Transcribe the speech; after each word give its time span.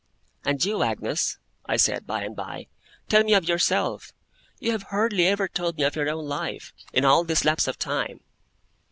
'And 0.43 0.65
you, 0.65 0.81
Agnes,' 0.81 1.37
I 1.67 1.77
said, 1.77 2.07
by 2.07 2.23
and 2.23 2.35
by. 2.35 2.65
'Tell 3.07 3.23
me 3.23 3.35
of 3.35 3.47
yourself. 3.47 4.13
You 4.59 4.71
have 4.71 4.81
hardly 4.89 5.27
ever 5.27 5.47
told 5.47 5.77
me 5.77 5.83
of 5.83 5.95
your 5.95 6.09
own 6.09 6.25
life, 6.25 6.73
in 6.91 7.05
all 7.05 7.23
this 7.23 7.45
lapse 7.45 7.67
of 7.67 7.77
time! 7.77 8.21